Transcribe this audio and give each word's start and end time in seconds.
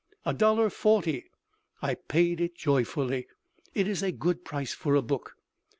"A 0.25 0.33
dollar 0.33 0.71
forty." 0.71 1.25
I 1.79 1.93
paid 1.93 2.41
it 2.41 2.55
joyfully. 2.55 3.27
It 3.75 3.87
is 3.87 4.01
a 4.01 4.11
good 4.11 4.43
price 4.43 4.73
for 4.73 4.95
a 4.95 5.01
book. 5.03 5.35